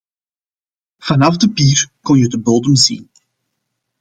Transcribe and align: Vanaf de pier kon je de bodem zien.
Vanaf 0.97 1.37
de 1.37 1.49
pier 1.49 1.89
kon 2.01 2.17
je 2.17 2.27
de 2.27 2.39
bodem 2.39 2.75
zien. 2.75 3.09